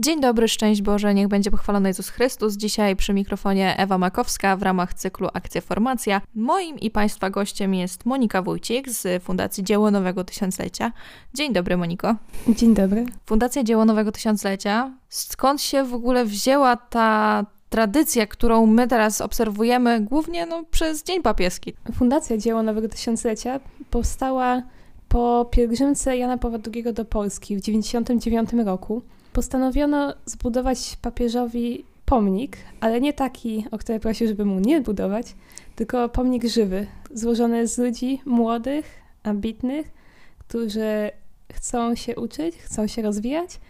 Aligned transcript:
Dzień 0.00 0.20
dobry, 0.20 0.48
szczęść 0.48 0.82
Boże, 0.82 1.14
niech 1.14 1.28
będzie 1.28 1.50
pochwalony 1.50 1.88
Jezus 1.88 2.08
Chrystus. 2.08 2.56
Dzisiaj 2.56 2.96
przy 2.96 3.14
mikrofonie 3.14 3.76
Ewa 3.78 3.98
Makowska 3.98 4.56
w 4.56 4.62
ramach 4.62 4.94
cyklu 4.94 5.28
Akcja 5.34 5.60
Formacja. 5.60 6.20
Moim 6.34 6.78
i 6.78 6.90
Państwa 6.90 7.30
gościem 7.30 7.74
jest 7.74 8.06
Monika 8.06 8.42
Wójcik 8.42 8.90
z 8.90 9.22
Fundacji 9.22 9.64
Dzieło 9.64 9.90
Nowego 9.90 10.24
Tysiąclecia. 10.24 10.92
Dzień 11.34 11.52
dobry, 11.52 11.76
Moniko. 11.76 12.14
Dzień 12.48 12.74
dobry. 12.74 13.06
Fundacja 13.26 13.62
Dzieło 13.62 13.84
Nowego 13.84 14.12
Tysiąclecia. 14.12 14.92
Skąd 15.08 15.62
się 15.62 15.84
w 15.84 15.94
ogóle 15.94 16.24
wzięła 16.24 16.76
ta 16.76 17.46
tradycja, 17.70 18.26
którą 18.26 18.66
my 18.66 18.88
teraz 18.88 19.20
obserwujemy 19.20 20.00
głównie 20.00 20.46
no, 20.46 20.64
przez 20.70 21.02
Dzień 21.02 21.22
Papieski? 21.22 21.74
Fundacja 21.94 22.36
Dzieło 22.36 22.62
Nowego 22.62 22.88
Tysiąclecia 22.88 23.60
powstała 23.90 24.62
po 25.08 25.48
pielgrzymce 25.50 26.16
Jana 26.16 26.38
Pawła 26.38 26.58
II 26.74 26.84
do 26.92 27.04
Polski 27.04 27.56
w 27.56 27.60
1999 27.60 28.66
roku 28.66 29.02
postanowiono 29.32 30.14
zbudować 30.24 30.96
papieżowi 31.02 31.84
pomnik, 32.04 32.56
ale 32.80 33.00
nie 33.00 33.12
taki, 33.12 33.64
o 33.70 33.78
który 33.78 34.00
prosił, 34.00 34.28
żeby 34.28 34.44
mu 34.44 34.60
nie 34.60 34.80
budować, 34.80 35.34
tylko 35.76 36.08
pomnik 36.08 36.44
żywy, 36.44 36.86
złożony 37.14 37.66
z 37.68 37.78
ludzi 37.78 38.20
młodych, 38.26 39.02
ambitnych, 39.22 39.90
którzy 40.38 41.10
chcą 41.52 41.94
się 41.94 42.16
uczyć, 42.16 42.56
chcą 42.56 42.86
się 42.86 43.02
rozwijać 43.02 43.60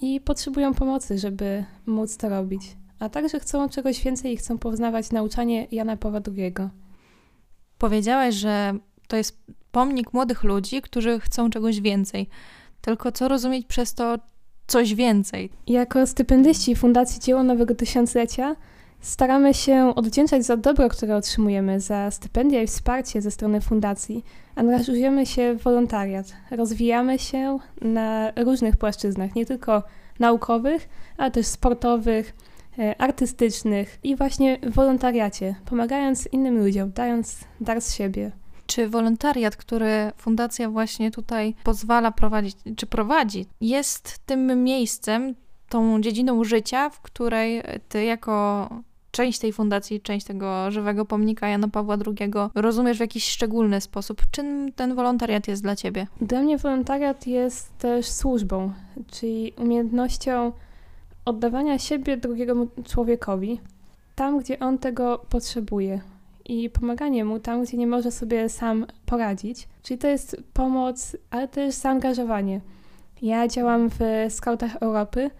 i 0.00 0.20
potrzebują 0.20 0.74
pomocy, 0.74 1.18
żeby 1.18 1.64
móc 1.86 2.16
to 2.16 2.28
robić. 2.28 2.76
A 2.98 3.08
także 3.08 3.40
chcą 3.40 3.68
czegoś 3.68 4.04
więcej 4.04 4.32
i 4.32 4.36
chcą 4.36 4.58
poznawać 4.58 5.10
nauczanie 5.10 5.66
Jana 5.70 5.96
Pawła 5.96 6.20
II. 6.36 6.54
Powiedziałaś, 7.78 8.34
że 8.34 8.74
to 9.08 9.16
jest 9.16 9.38
pomnik 9.72 10.12
młodych 10.12 10.44
ludzi, 10.44 10.82
którzy 10.82 11.20
chcą 11.20 11.50
czegoś 11.50 11.80
więcej. 11.80 12.28
Tylko 12.80 13.12
co 13.12 13.28
rozumieć 13.28 13.66
przez 13.66 13.94
to 13.94 14.18
coś 14.66 14.94
więcej? 14.94 15.50
Jako 15.66 16.06
stypendyści 16.06 16.76
Fundacji 16.76 17.20
Dzieło 17.20 17.42
Nowego 17.42 17.74
Tysiąclecia 17.74 18.56
staramy 19.00 19.54
się 19.54 19.92
odwdzięczać 19.94 20.44
za 20.44 20.56
dobro, 20.56 20.88
które 20.88 21.16
otrzymujemy, 21.16 21.80
za 21.80 22.10
stypendia 22.10 22.62
i 22.62 22.66
wsparcie 22.66 23.22
ze 23.22 23.30
strony 23.30 23.60
fundacji. 23.60 24.24
Angażujemy 24.54 25.26
się 25.26 25.54
w 25.54 25.62
wolontariat, 25.62 26.26
rozwijamy 26.50 27.18
się 27.18 27.58
na 27.80 28.32
różnych 28.36 28.76
płaszczyznach, 28.76 29.34
nie 29.34 29.46
tylko 29.46 29.82
naukowych, 30.18 30.88
ale 31.16 31.30
też 31.30 31.46
sportowych, 31.46 32.34
e, 32.78 33.00
artystycznych 33.00 33.98
i 34.02 34.16
właśnie 34.16 34.58
w 34.62 34.74
wolontariacie, 34.74 35.54
pomagając 35.64 36.28
innym 36.32 36.58
ludziom, 36.58 36.92
dając 36.92 37.38
dar 37.60 37.80
z 37.80 37.94
siebie. 37.94 38.43
Czy 38.66 38.88
wolontariat, 38.88 39.56
który 39.56 40.12
fundacja 40.16 40.70
właśnie 40.70 41.10
tutaj 41.10 41.54
pozwala 41.64 42.12
prowadzić, 42.12 42.56
czy 42.76 42.86
prowadzi, 42.86 43.46
jest 43.60 44.18
tym 44.26 44.64
miejscem, 44.64 45.34
tą 45.68 46.00
dziedziną 46.00 46.44
życia, 46.44 46.90
w 46.90 47.00
której 47.00 47.62
ty 47.88 48.04
jako 48.04 48.68
część 49.10 49.38
tej 49.38 49.52
fundacji, 49.52 50.00
część 50.00 50.26
tego 50.26 50.70
żywego 50.70 51.04
pomnika 51.04 51.48
Jana 51.48 51.68
Pawła 51.68 51.96
II 52.06 52.32
rozumiesz 52.54 52.96
w 52.96 53.00
jakiś 53.00 53.28
szczególny 53.28 53.80
sposób. 53.80 54.22
Czym 54.30 54.72
ten 54.72 54.94
wolontariat 54.94 55.48
jest 55.48 55.62
dla 55.62 55.76
ciebie? 55.76 56.06
Dla 56.20 56.42
mnie 56.42 56.58
wolontariat 56.58 57.26
jest 57.26 57.78
też 57.78 58.06
służbą, 58.06 58.72
czyli 59.10 59.52
umiejętnością 59.56 60.52
oddawania 61.24 61.78
siebie 61.78 62.16
drugiemu 62.16 62.68
człowiekowi 62.84 63.60
tam, 64.14 64.38
gdzie 64.38 64.58
on 64.58 64.78
tego 64.78 65.24
potrzebuje 65.28 66.00
i 66.44 66.70
pomaganie 66.70 67.24
mu 67.24 67.40
tam, 67.40 67.62
gdzie 67.62 67.76
nie 67.76 67.86
może 67.86 68.10
sobie 68.10 68.48
sam 68.48 68.86
poradzić. 69.06 69.68
Czyli 69.82 69.98
to 69.98 70.08
jest 70.08 70.36
pomoc, 70.52 71.16
ale 71.30 71.48
też 71.48 71.74
zaangażowanie. 71.74 72.60
Ja 73.22 73.48
działam 73.48 73.90
w 73.90 73.98
Scoutach 74.28 74.76
Europy 74.76 75.30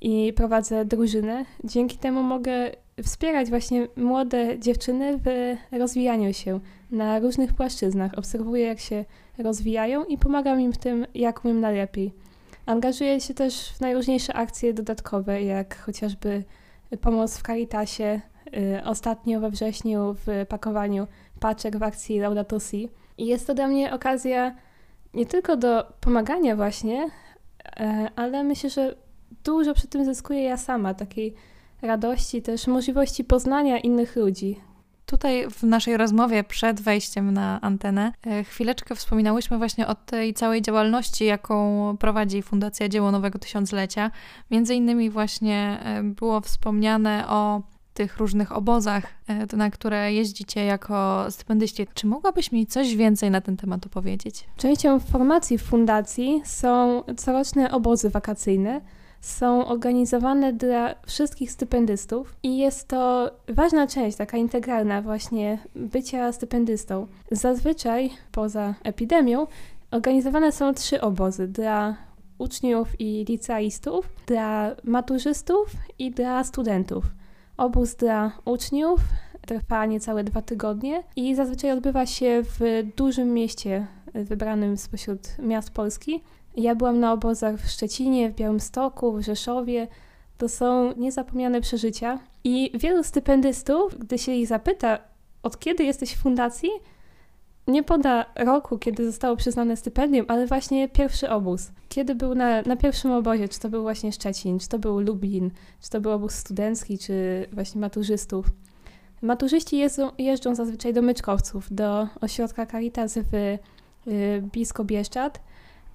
i 0.00 0.32
prowadzę 0.32 0.84
drużynę. 0.84 1.44
Dzięki 1.64 1.98
temu 1.98 2.22
mogę 2.22 2.70
wspierać 3.02 3.50
właśnie 3.50 3.88
młode 3.96 4.58
dziewczyny 4.58 5.18
w 5.24 5.56
rozwijaniu 5.72 6.32
się 6.32 6.60
na 6.90 7.18
różnych 7.18 7.54
płaszczyznach. 7.54 8.18
Obserwuję, 8.18 8.66
jak 8.66 8.80
się 8.80 9.04
rozwijają 9.38 10.04
i 10.04 10.18
pomagam 10.18 10.60
im 10.60 10.72
w 10.72 10.78
tym, 10.78 11.06
jak 11.14 11.44
umiem 11.44 11.60
najlepiej. 11.60 12.12
Angażuję 12.66 13.20
się 13.20 13.34
też 13.34 13.72
w 13.72 13.80
najróżniejsze 13.80 14.34
akcje 14.34 14.74
dodatkowe, 14.74 15.42
jak 15.42 15.78
chociażby 15.78 16.44
pomoc 17.00 17.38
w 17.38 17.42
Caritasie, 17.42 18.20
ostatnio 18.84 19.40
we 19.40 19.50
wrześniu 19.50 20.16
w 20.26 20.46
pakowaniu 20.48 21.06
paczek 21.40 21.76
w 21.76 21.82
akcji 21.82 22.18
Laudato 22.18 22.60
Si. 22.60 22.88
I 23.18 23.26
jest 23.26 23.46
to 23.46 23.54
dla 23.54 23.68
mnie 23.68 23.94
okazja 23.94 24.54
nie 25.14 25.26
tylko 25.26 25.56
do 25.56 25.92
pomagania 26.00 26.56
właśnie, 26.56 27.10
e, 27.76 28.10
ale 28.16 28.44
myślę, 28.44 28.70
że 28.70 28.96
dużo 29.44 29.74
przy 29.74 29.88
tym 29.88 30.04
zyskuję 30.04 30.42
ja 30.42 30.56
sama, 30.56 30.94
takiej 30.94 31.34
radości, 31.82 32.42
też 32.42 32.66
możliwości 32.66 33.24
poznania 33.24 33.78
innych 33.78 34.16
ludzi. 34.16 34.60
Tutaj 35.06 35.50
w 35.50 35.62
naszej 35.62 35.96
rozmowie 35.96 36.44
przed 36.44 36.80
wejściem 36.80 37.34
na 37.34 37.60
antenę 37.60 38.12
e, 38.26 38.44
chwileczkę 38.44 38.94
wspominałyśmy 38.94 39.58
właśnie 39.58 39.86
o 39.86 39.94
tej 39.94 40.34
całej 40.34 40.62
działalności, 40.62 41.24
jaką 41.24 41.96
prowadzi 41.96 42.42
Fundacja 42.42 42.88
Dzieło 42.88 43.10
Nowego 43.10 43.38
Tysiąclecia. 43.38 44.10
Między 44.50 44.74
innymi 44.74 45.10
właśnie 45.10 45.80
e, 45.84 46.02
było 46.02 46.40
wspomniane 46.40 47.28
o 47.28 47.62
tych 47.98 48.16
różnych 48.16 48.52
obozach, 48.52 49.04
e, 49.28 49.56
na 49.56 49.70
które 49.70 50.12
jeździcie 50.12 50.64
jako 50.64 51.26
stypendyści. 51.30 51.86
Czy 51.94 52.06
mogłabyś 52.06 52.52
mi 52.52 52.66
coś 52.66 52.96
więcej 52.96 53.30
na 53.30 53.40
ten 53.40 53.56
temat 53.56 53.86
opowiedzieć? 53.86 54.44
Częścią 54.56 55.00
formacji 55.00 55.58
w 55.58 55.62
fundacji 55.62 56.42
są 56.44 57.02
coroczne 57.16 57.70
obozy 57.70 58.10
wakacyjne. 58.10 58.80
Są 59.20 59.66
organizowane 59.66 60.52
dla 60.52 60.94
wszystkich 61.06 61.52
stypendystów 61.52 62.36
i 62.42 62.58
jest 62.58 62.88
to 62.88 63.30
ważna 63.48 63.86
część, 63.86 64.16
taka 64.16 64.36
integralna 64.36 65.02
właśnie 65.02 65.58
bycia 65.74 66.32
stypendystą. 66.32 67.06
Zazwyczaj 67.30 68.10
poza 68.32 68.74
epidemią 68.84 69.46
organizowane 69.90 70.52
są 70.52 70.74
trzy 70.74 71.00
obozy 71.00 71.48
dla 71.48 71.96
uczniów 72.38 73.00
i 73.00 73.24
licealistów, 73.28 74.08
dla 74.26 74.70
maturzystów 74.84 75.72
i 75.98 76.10
dla 76.10 76.44
studentów. 76.44 77.04
Obóz 77.58 77.94
dla 77.94 78.32
uczniów 78.44 79.00
trwa 79.46 79.86
niecałe 79.86 80.24
dwa 80.24 80.42
tygodnie 80.42 81.02
i 81.16 81.34
zazwyczaj 81.34 81.72
odbywa 81.72 82.06
się 82.06 82.42
w 82.42 82.60
dużym 82.96 83.34
mieście 83.34 83.86
wybranym 84.14 84.76
spośród 84.76 85.38
miast 85.38 85.70
Polski. 85.70 86.22
Ja 86.56 86.74
byłam 86.74 87.00
na 87.00 87.12
obozach 87.12 87.56
w 87.56 87.70
Szczecinie, 87.70 88.30
w 88.30 88.34
Białymstoku, 88.34 89.12
w 89.12 89.22
Rzeszowie. 89.22 89.88
To 90.38 90.48
są 90.48 90.92
niezapomniane 90.96 91.60
przeżycia. 91.60 92.18
I 92.44 92.72
wielu 92.74 93.04
stypendystów, 93.04 93.98
gdy 93.98 94.18
się 94.18 94.32
ich 94.32 94.46
zapyta, 94.46 94.98
od 95.42 95.58
kiedy 95.58 95.84
jesteś 95.84 96.12
w 96.14 96.22
fundacji, 96.22 96.70
nie 97.68 97.82
poda 97.82 98.26
roku, 98.36 98.78
kiedy 98.78 99.06
zostało 99.06 99.36
przyznane 99.36 99.76
stypendium, 99.76 100.26
ale 100.28 100.46
właśnie 100.46 100.88
pierwszy 100.88 101.30
obóz. 101.30 101.70
Kiedy 101.88 102.14
był 102.14 102.34
na, 102.34 102.62
na 102.62 102.76
pierwszym 102.76 103.12
obozie, 103.12 103.48
czy 103.48 103.60
to 103.60 103.68
był 103.68 103.82
właśnie 103.82 104.12
Szczecin, 104.12 104.58
czy 104.58 104.68
to 104.68 104.78
był 104.78 105.00
Lublin, 105.00 105.50
czy 105.80 105.90
to 105.90 106.00
był 106.00 106.12
obóz 106.12 106.34
studencki, 106.34 106.98
czy 106.98 107.46
właśnie 107.52 107.80
maturzystów. 107.80 108.46
Maturzyści 109.22 109.78
jeżdżą, 109.78 110.10
jeżdżą 110.18 110.54
zazwyczaj 110.54 110.92
do 110.92 111.02
Myczkowców, 111.02 111.66
do 111.70 112.08
ośrodka 112.20 112.66
Caritas 112.66 113.18
w 113.18 113.34
y, 113.34 113.58
blisko 114.52 114.84
Bieszczad, 114.84 115.40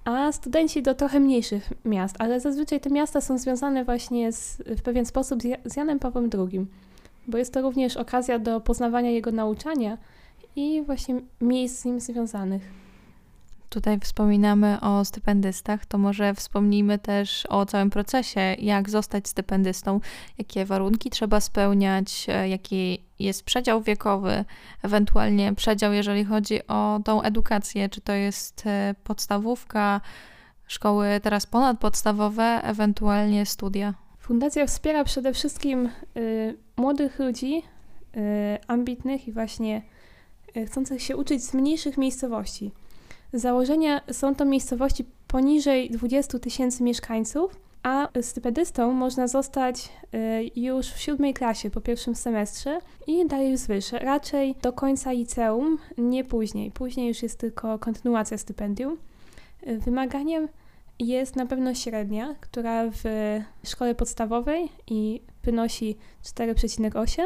a 0.04 0.32
studenci 0.32 0.82
do 0.82 0.94
trochę 0.94 1.20
mniejszych 1.20 1.72
miast, 1.84 2.16
ale 2.18 2.40
zazwyczaj 2.40 2.80
te 2.80 2.90
miasta 2.90 3.20
są 3.20 3.38
związane 3.38 3.84
właśnie 3.84 4.32
z, 4.32 4.56
w 4.56 4.82
pewien 4.82 5.06
sposób 5.06 5.42
z, 5.42 5.46
z 5.72 5.76
Janem 5.76 5.98
Pawłem 5.98 6.30
II, 6.38 6.66
bo 7.26 7.38
jest 7.38 7.52
to 7.52 7.62
również 7.62 7.96
okazja 7.96 8.38
do 8.38 8.60
poznawania 8.60 9.10
jego 9.10 9.32
nauczania, 9.32 9.98
i 10.56 10.82
właśnie 10.82 11.20
miejsc 11.40 11.80
z 11.80 11.84
nim 11.84 12.00
związanych. 12.00 12.84
Tutaj 13.68 14.00
wspominamy 14.00 14.80
o 14.80 15.04
stypendystach, 15.04 15.86
to 15.86 15.98
może 15.98 16.34
wspomnijmy 16.34 16.98
też 16.98 17.46
o 17.46 17.66
całym 17.66 17.90
procesie, 17.90 18.40
jak 18.40 18.90
zostać 18.90 19.28
stypendystą, 19.28 20.00
jakie 20.38 20.64
warunki 20.64 21.10
trzeba 21.10 21.40
spełniać, 21.40 22.26
e, 22.28 22.48
jaki 22.48 23.04
jest 23.18 23.42
przedział 23.42 23.82
wiekowy, 23.82 24.44
ewentualnie 24.82 25.54
przedział, 25.54 25.92
jeżeli 25.92 26.24
chodzi 26.24 26.66
o 26.66 27.00
tą 27.04 27.22
edukację, 27.22 27.88
czy 27.88 28.00
to 28.00 28.12
jest 28.12 28.66
e, 28.66 28.94
podstawówka, 29.04 30.00
szkoły 30.66 31.20
teraz 31.22 31.46
ponadpodstawowe, 31.46 32.60
ewentualnie 32.62 33.46
studia. 33.46 33.94
Fundacja 34.18 34.66
wspiera 34.66 35.04
przede 35.04 35.32
wszystkim 35.32 35.90
y, 36.16 36.56
młodych 36.76 37.18
ludzi, 37.18 37.62
y, 38.16 38.20
ambitnych 38.66 39.28
i 39.28 39.32
właśnie 39.32 39.82
chcących 40.66 41.02
się 41.02 41.16
uczyć 41.16 41.44
z 41.44 41.54
mniejszych 41.54 41.98
miejscowości. 41.98 42.72
Z 43.32 43.42
założenia 43.42 44.00
są 44.12 44.34
to 44.34 44.44
miejscowości 44.44 45.04
poniżej 45.26 45.90
20 45.90 46.38
tysięcy 46.38 46.82
mieszkańców, 46.82 47.56
a 47.82 48.08
stypendystą 48.22 48.92
można 48.92 49.28
zostać 49.28 49.88
e, 50.12 50.44
już 50.56 50.86
w 50.86 51.00
siódmej 51.00 51.34
klasie 51.34 51.70
po 51.70 51.80
pierwszym 51.80 52.14
semestrze 52.14 52.78
i 53.06 53.26
dalej 53.26 53.54
wzwyż. 53.54 53.92
Raczej 53.92 54.54
do 54.62 54.72
końca 54.72 55.12
liceum, 55.12 55.78
nie 55.98 56.24
później. 56.24 56.70
Później 56.70 57.08
już 57.08 57.22
jest 57.22 57.38
tylko 57.38 57.78
kontynuacja 57.78 58.38
stypendium. 58.38 58.98
E, 59.62 59.78
wymaganiem 59.78 60.48
jest 60.98 61.36
na 61.36 61.46
pewno 61.46 61.74
średnia, 61.74 62.34
która 62.40 62.90
w 62.90 63.04
szkole 63.64 63.94
podstawowej 63.94 64.68
i 64.86 65.20
wynosi 65.42 65.96
4,8, 66.24 67.22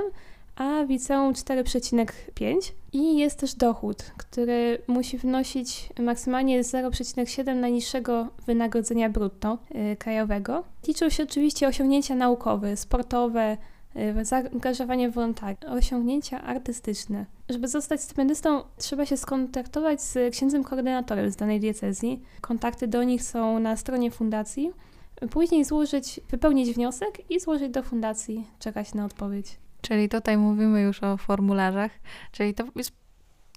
a 0.59 0.85
w 0.85 0.91
liceum 0.91 1.33
4,5 1.33 2.73
i 2.93 3.19
jest 3.19 3.39
też 3.39 3.55
dochód, 3.55 4.03
który 4.17 4.83
musi 4.87 5.19
wynosić 5.19 5.89
maksymalnie 6.01 6.63
0,7 6.63 7.57
najniższego 7.57 8.29
wynagrodzenia 8.47 9.11
brutto 9.11 9.59
yy, 9.71 9.97
krajowego. 9.97 10.65
Liczą 10.89 11.09
się 11.09 11.23
oczywiście 11.23 11.69
osiągnięcia 11.69 12.15
naukowe, 12.15 12.77
sportowe, 12.77 13.57
yy, 13.95 14.25
zaangażowanie 14.25 15.11
wolontariuszy, 15.11 15.69
osiągnięcia 15.69 16.43
artystyczne. 16.43 17.27
Żeby 17.49 17.69
zostać 17.69 18.01
stypendystą, 18.01 18.63
trzeba 18.77 19.07
się 19.07 19.17
skontaktować 19.17 20.03
z 20.03 20.33
księdzem 20.33 20.65
koordynatorem 20.65 21.31
z 21.31 21.37
danej 21.37 21.61
diecezji. 21.61 22.23
Kontakty 22.41 22.89
do 22.89 23.03
nich 23.03 23.23
są 23.23 23.59
na 23.59 23.77
stronie 23.77 24.11
fundacji. 24.11 24.73
Później 25.31 25.65
złożyć, 25.65 26.21
wypełnić 26.31 26.75
wniosek 26.75 27.31
i 27.31 27.41
złożyć 27.41 27.73
do 27.73 27.83
fundacji, 27.83 28.47
czekać 28.59 28.95
na 28.95 29.05
odpowiedź. 29.05 29.59
Czyli 29.81 30.09
tutaj 30.09 30.37
mówimy 30.37 30.81
już 30.81 31.03
o 31.03 31.17
formularzach, 31.17 31.91
czyli 32.33 32.55
to 32.55 32.65
jest 32.77 32.93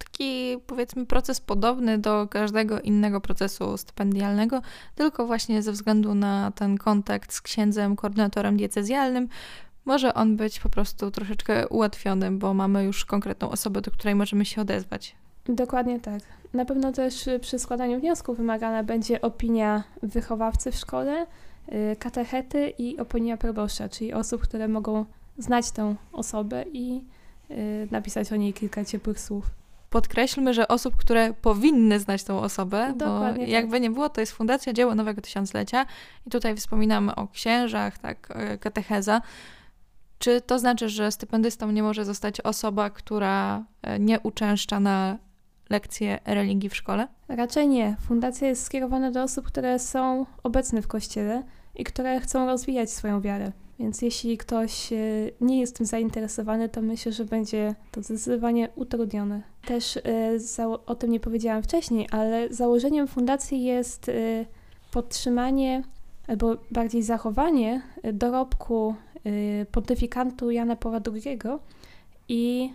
taki 0.04 0.58
powiedzmy 0.68 1.06
proces 1.06 1.42
podobny 1.42 1.98
do 1.98 2.28
każdego 2.28 2.80
innego 2.82 3.22
procesu 3.22 3.78
stypendialnego, 3.78 4.62
tylko 4.96 5.26
właśnie 5.26 5.62
ze 5.62 5.72
względu 5.72 6.16
na 6.16 6.52
ten 6.52 6.78
kontakt 6.78 7.34
z 7.34 7.42
księdzem, 7.42 7.96
koordynatorem 7.96 8.58
diecezjalnym, 8.58 9.28
może 9.86 10.14
on 10.14 10.38
być 10.38 10.60
po 10.60 10.70
prostu 10.70 11.12
troszeczkę 11.12 11.68
ułatwiony, 11.68 12.32
bo 12.32 12.54
mamy 12.54 12.84
już 12.84 13.06
konkretną 13.06 13.50
osobę, 13.50 13.82
do 13.82 13.92
której 13.92 14.16
możemy 14.16 14.46
się 14.46 14.62
odezwać. 14.62 15.16
Dokładnie 15.46 16.00
tak. 16.00 16.22
Na 16.54 16.66
pewno 16.66 16.92
też 16.92 17.30
przy 17.42 17.60
składaniu 17.60 18.00
wniosku 18.00 18.34
wymagana 18.34 18.84
będzie 18.84 19.22
opinia 19.22 19.84
wychowawcy 20.04 20.72
w 20.72 20.76
szkole, 20.76 21.26
y, 21.72 21.96
katechety 21.96 22.74
i 22.78 23.00
opinia 23.00 23.38
proboszcza, 23.38 23.90
czyli 23.90 24.14
osób, 24.14 24.42
które 24.42 24.68
mogą 24.68 25.06
znać 25.42 25.72
tę 25.72 25.96
osobę 26.12 26.66
i 26.74 27.04
y, 27.52 27.88
napisać 27.92 28.34
o 28.34 28.36
niej 28.36 28.54
kilka 28.54 28.86
ciepłych 28.86 29.20
słów. 29.20 29.46
Podkreślmy, 29.90 30.54
że 30.54 30.68
osób, 30.68 30.96
które 30.96 31.34
powinny 31.34 32.00
znać 32.00 32.24
tą 32.24 32.40
osobę, 32.40 32.94
Dokładnie 32.96 33.34
bo 33.34 33.40
tak. 33.40 33.50
jakby 33.50 33.80
nie 33.80 33.90
było, 33.90 34.10
to 34.10 34.22
jest 34.22 34.34
Fundacja 34.34 34.74
Dzieło 34.74 34.96
Nowego 34.96 35.22
Tysiąclecia 35.22 35.86
i 36.28 36.30
tutaj 36.30 36.56
wspominamy 36.56 37.16
o 37.16 37.28
księżach, 37.28 37.98
tak, 37.98 38.34
katecheza. 38.60 39.22
Czy 40.22 40.42
to 40.42 40.60
znaczy, 40.60 40.90
że 40.90 41.12
stypendystą 41.12 41.72
nie 41.72 41.84
może 41.84 42.06
zostać 42.06 42.42
osoba, 42.42 42.90
która 42.90 43.64
e, 43.82 44.00
nie 44.00 44.20
uczęszcza 44.20 44.80
na 44.80 45.18
lekcje 45.70 46.20
religii 46.26 46.70
w 46.70 46.76
szkole? 46.76 47.08
Raczej 47.28 47.68
nie. 47.68 47.96
Fundacja 48.08 48.48
jest 48.48 48.64
skierowana 48.64 49.12
do 49.12 49.24
osób, 49.24 49.46
które 49.46 49.80
są 49.80 50.26
obecne 50.44 50.82
w 50.82 50.88
kościele 50.88 51.44
i 51.76 51.84
które 51.84 52.20
chcą 52.20 52.46
rozwijać 52.46 52.92
swoją 52.92 53.22
wiarę. 53.22 53.52
Więc 53.82 54.02
jeśli 54.02 54.38
ktoś 54.38 54.94
e, 54.94 54.98
nie 55.42 55.60
jest 55.60 55.78
tym 55.78 55.86
zainteresowany, 55.86 56.70
to 56.70 56.82
myślę, 56.82 57.12
że 57.12 57.26
będzie 57.26 57.76
to 57.92 58.04
zdecydowanie 58.04 58.70
utrudnione. 58.76 59.42
Też 59.66 59.98
e, 59.98 60.78
o 60.86 60.96
tym 60.96 61.12
nie 61.12 61.20
powiedziałam 61.20 61.64
wcześniej, 61.64 62.08
ale 62.12 62.54
założeniem 62.54 63.08
fundacji 63.08 63.64
jest 63.64 64.10
e, 64.10 64.14
podtrzymanie 64.92 65.84
albo 66.28 66.58
bardziej 66.72 67.04
zachowanie 67.04 67.82
dorobku 68.14 68.96
pontyfikantu 69.72 70.52
Jana 70.52 70.76
Pawła 70.76 71.00
II 71.14 71.40
i 72.30 72.74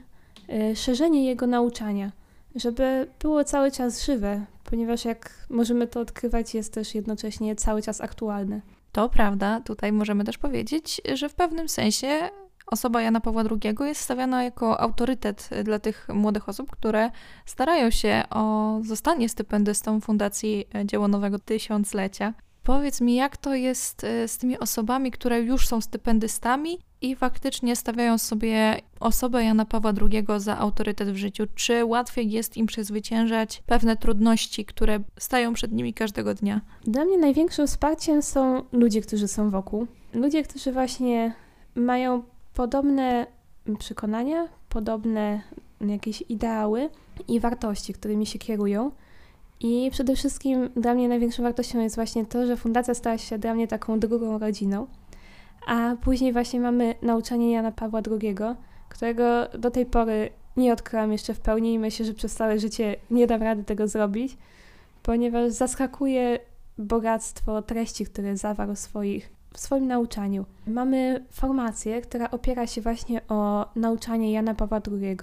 szerzenie 0.75 1.27
jego 1.27 1.47
nauczania, 1.47 2.13
żeby 2.55 3.07
było 3.23 3.45
cały 3.45 3.71
czas 3.71 4.05
żywe, 4.05 4.47
ponieważ 4.65 5.05
jak 5.05 5.47
możemy 5.51 5.87
to 5.87 6.01
odkrywać, 6.01 6.55
jest 6.55 6.73
też 6.73 6.95
jednocześnie 6.95 7.57
cały 7.57 7.83
czas 7.83 8.01
aktualne. 8.01 8.61
To 8.97 9.09
prawda, 9.09 9.61
tutaj 9.61 9.93
możemy 9.93 10.25
też 10.25 10.39
powiedzieć, 10.39 11.01
że 11.15 11.29
w 11.29 11.35
pewnym 11.35 11.69
sensie 11.69 12.31
osoba 12.67 13.03
Jana 13.03 13.21
Pawła 13.21 13.43
II 13.43 13.77
jest 13.81 14.01
stawiana 14.01 14.45
jako 14.45 14.81
autorytet 14.81 15.51
dla 15.65 15.79
tych 15.79 16.09
młodych 16.09 16.49
osób, 16.49 16.71
które 16.71 17.11
starają 17.47 17.91
się 17.91 18.23
o 18.31 18.79
zostanie 18.83 19.29
stypendystą 19.29 20.01
Fundacji 20.01 20.69
Dzieło 20.85 21.09
Nowego 21.09 21.39
Tysiąclecia. 21.39 22.35
Powiedz 22.67 23.01
mi, 23.01 23.15
jak 23.15 23.37
to 23.37 23.55
jest 23.55 24.05
e, 24.05 24.29
z 24.29 24.39
tymi 24.39 24.59
osobami, 24.59 25.11
które 25.11 25.41
już 25.41 25.69
są 25.69 25.81
stypendystami 25.81 26.79
i 27.01 27.17
faktycznie 27.17 27.77
stawiają 27.77 28.19
sobie 28.19 28.81
osobę 29.01 29.45
Jana 29.45 29.65
Pawła 29.65 29.93
II 30.11 30.25
za 30.37 30.59
autorytet 30.59 31.11
w 31.11 31.17
życiu? 31.17 31.45
Czy 31.55 31.85
łatwiej 31.85 32.31
jest 32.31 32.57
im 32.57 32.67
przezwyciężać 32.67 33.63
pewne 33.67 33.97
trudności, 33.97 34.65
które 34.65 34.99
stają 35.19 35.55
przed 35.55 35.73
nimi 35.73 35.95
każdego 35.95 36.35
dnia? 36.35 36.61
Dla 36.83 37.05
mnie 37.05 37.19
największym 37.19 37.67
wsparciem 37.67 38.23
są 38.23 38.65
ludzie, 38.73 39.01
którzy 39.01 39.29
są 39.29 39.51
wokół. 39.51 39.87
Ludzie, 40.15 40.43
którzy 40.43 40.73
właśnie 40.73 41.35
mają 41.75 42.23
podobne 42.55 43.27
przekonania, 43.79 44.49
podobne 44.69 45.41
jakieś 45.81 46.25
ideały 46.29 46.91
i 47.29 47.41
wartości, 47.41 47.93
którymi 47.93 48.27
się 48.27 48.39
kierują. 48.39 48.91
I 49.61 49.91
przede 49.93 50.17
wszystkim 50.17 50.71
dla 50.77 50.95
mnie 50.95 51.09
największą 51.09 51.43
wartością 51.43 51.81
jest 51.81 51.95
właśnie 51.95 52.27
to, 52.27 52.47
że 52.47 52.57
fundacja 52.57 52.95
stała 52.95 53.19
się 53.19 53.39
dla 53.39 53.55
mnie 53.55 53.69
taką 53.69 54.01
drugą 54.01 54.39
rodziną. 54.39 54.87
A 55.67 55.97
później 56.03 56.33
właśnie 56.33 56.61
mamy 56.61 56.95
nauczanie 57.03 57.53
Jana 57.53 57.73
Pawła 57.73 58.01
II, 58.11 58.37
którego 58.89 59.25
do 59.59 59.71
tej 59.71 59.87
pory 59.87 60.31
nie 60.57 60.73
odkryłam 60.73 61.13
jeszcze 61.13 61.35
w 61.35 61.41
pełni 61.41 61.75
i 61.75 61.79
myślę, 61.79 62.07
że 62.07 62.15
przez 62.15 62.35
całe 62.35 62.59
życie 62.59 62.97
nie 63.11 63.27
dam 63.27 63.43
rady 63.43 63.65
tego 63.65 63.89
zrobić, 63.89 64.37
ponieważ 65.03 65.53
zaskakuje 65.53 66.39
bogactwo 66.79 67.63
treści, 67.63 68.07
które 68.07 68.37
zawarł 68.37 68.75
w, 68.75 68.79
swoich, 68.79 69.31
w 69.53 69.61
swoim 69.61 69.87
nauczaniu. 69.87 70.45
Mamy 70.67 71.25
formację, 71.31 72.03
która 72.03 72.31
opiera 72.31 72.67
się 72.67 72.81
właśnie 72.81 73.21
o 73.29 73.67
nauczanie 73.77 74.33
Jana 74.33 74.55
Pawła 74.55 74.81
II, 74.93 75.17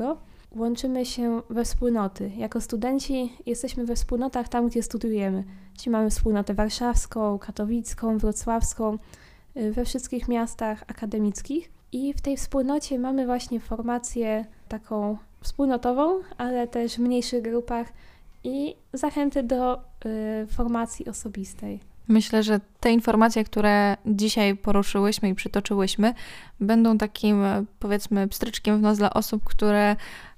łączymy 0.55 1.05
się 1.05 1.41
we 1.49 1.65
wspólnoty. 1.65 2.31
Jako 2.37 2.61
studenci 2.61 3.33
jesteśmy 3.45 3.85
we 3.85 3.95
wspólnotach 3.95 4.49
tam, 4.49 4.67
gdzie 4.67 4.83
studiujemy. 4.83 5.43
Czyli 5.77 5.91
mamy 5.91 6.09
wspólnotę 6.09 6.53
warszawską, 6.53 7.39
katowicką, 7.39 8.17
wrocławską, 8.17 8.97
y, 9.57 9.71
we 9.71 9.85
wszystkich 9.85 10.27
miastach 10.27 10.83
akademickich. 10.87 11.71
I 11.91 12.13
w 12.13 12.21
tej 12.21 12.37
wspólnocie 12.37 12.99
mamy 12.99 13.25
właśnie 13.25 13.59
formację 13.59 14.45
taką 14.67 15.17
wspólnotową, 15.41 16.21
ale 16.37 16.67
też 16.67 16.95
w 16.95 16.99
mniejszych 16.99 17.41
grupach 17.41 17.93
i 18.43 18.75
zachęty 18.93 19.43
do 19.43 19.77
y, 19.77 20.47
formacji 20.47 21.05
osobistej. 21.05 21.79
Myślę, 22.07 22.43
że 22.43 22.59
te 22.79 22.91
informacje, 22.91 23.43
które 23.43 23.97
dzisiaj 24.05 24.55
poruszyłyśmy 24.55 25.29
i 25.29 25.35
przytoczyłyśmy, 25.35 26.13
będą 26.59 26.97
takim, 26.97 27.43
powiedzmy, 27.79 28.27
pstryczkiem 28.27 28.77
w 28.77 28.81
nos 28.81 28.97
dla 28.97 29.13
osób, 29.13 29.43
które 29.43 29.95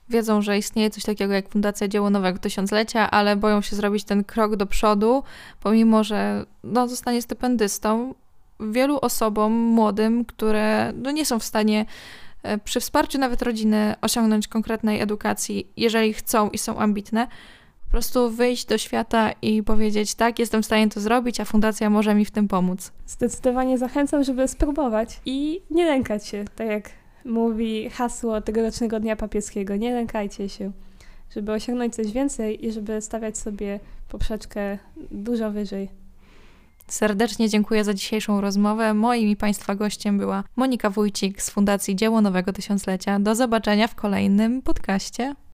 wiedzą, 0.09 0.41
że 0.41 0.57
istnieje 0.57 0.89
coś 0.89 1.03
takiego 1.03 1.33
jak 1.33 1.49
Fundacja 1.49 1.87
Dzieło 1.87 2.09
Nowego 2.09 2.39
Tysiąclecia, 2.39 3.11
ale 3.11 3.35
boją 3.35 3.61
się 3.61 3.75
zrobić 3.75 4.03
ten 4.03 4.23
krok 4.23 4.55
do 4.55 4.65
przodu, 4.65 5.23
pomimo 5.59 6.03
że 6.03 6.45
no, 6.63 6.87
zostanie 6.87 7.21
stypendystą. 7.21 8.13
Wielu 8.59 8.99
osobom 9.01 9.53
młodym, 9.53 10.25
które 10.25 10.93
no, 10.95 11.11
nie 11.11 11.25
są 11.25 11.39
w 11.39 11.43
stanie 11.43 11.85
e, 12.43 12.57
przy 12.57 12.79
wsparciu 12.79 13.17
nawet 13.17 13.41
rodziny 13.41 13.95
osiągnąć 14.01 14.47
konkretnej 14.47 15.01
edukacji, 15.01 15.67
jeżeli 15.77 16.13
chcą 16.13 16.49
i 16.49 16.57
są 16.57 16.79
ambitne, 16.79 17.27
po 17.85 17.91
prostu 17.91 18.29
wyjść 18.29 18.65
do 18.65 18.77
świata 18.77 19.31
i 19.41 19.63
powiedzieć: 19.63 20.15
Tak, 20.15 20.39
jestem 20.39 20.63
w 20.63 20.65
stanie 20.65 20.89
to 20.89 20.99
zrobić, 21.01 21.39
a 21.39 21.45
fundacja 21.45 21.89
może 21.89 22.15
mi 22.15 22.25
w 22.25 22.31
tym 22.31 22.47
pomóc. 22.47 22.91
Zdecydowanie 23.07 23.77
zachęcam, 23.77 24.23
żeby 24.23 24.47
spróbować 24.47 25.21
i 25.25 25.61
nie 25.71 25.85
lękać 25.85 26.27
się, 26.27 26.45
tak 26.55 26.67
jak 26.67 26.89
mówi 27.25 27.89
hasło 27.89 28.41
tegorocznego 28.41 28.99
Dnia 28.99 29.15
Papieskiego. 29.15 29.75
Nie 29.75 29.93
lękajcie 29.93 30.49
się, 30.49 30.71
żeby 31.35 31.51
osiągnąć 31.51 31.95
coś 31.95 32.11
więcej 32.11 32.65
i 32.65 32.71
żeby 32.71 33.01
stawiać 33.01 33.37
sobie 33.37 33.79
poprzeczkę 34.09 34.77
dużo 35.11 35.51
wyżej. 35.51 35.89
Serdecznie 36.87 37.49
dziękuję 37.49 37.83
za 37.83 37.93
dzisiejszą 37.93 38.41
rozmowę. 38.41 38.93
Moim 38.93 39.29
i 39.29 39.35
Państwa 39.35 39.75
gościem 39.75 40.17
była 40.17 40.43
Monika 40.55 40.89
Wójcik 40.89 41.41
z 41.41 41.49
Fundacji 41.49 41.95
Dzieło 41.95 42.21
Nowego 42.21 42.53
Tysiąclecia. 42.53 43.19
Do 43.19 43.35
zobaczenia 43.35 43.87
w 43.87 43.95
kolejnym 43.95 44.61
podcaście. 44.61 45.35